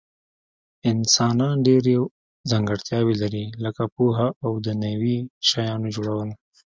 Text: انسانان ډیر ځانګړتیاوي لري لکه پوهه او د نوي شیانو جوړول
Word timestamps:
انسانان 0.91 1.55
ډیر 1.67 1.83
ځانګړتیاوي 2.49 3.15
لري 3.23 3.45
لکه 3.63 3.83
پوهه 3.95 4.27
او 4.45 4.51
د 4.65 4.67
نوي 4.83 5.17
شیانو 5.49 5.87
جوړول 5.95 6.29